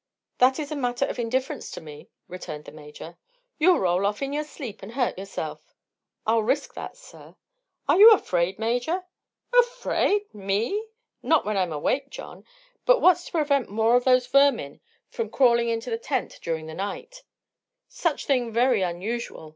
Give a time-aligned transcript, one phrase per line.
[0.39, 3.19] "That is a matter of indifference to me," returned the Major.
[3.59, 5.75] "You'll roll off, in your sleep, and hurt yourself."
[6.25, 7.35] "I'll risk that, sir."
[7.87, 9.03] "Are you afraid, Major?"
[9.53, 10.23] "Afraid!
[10.33, 10.87] Me?
[11.21, 12.45] Not when I'm awake, John.
[12.83, 16.73] But what's to prevent more of those vermin from crawling into the tent during the
[16.73, 17.21] night?"
[17.87, 19.49] "Such thing very unusual."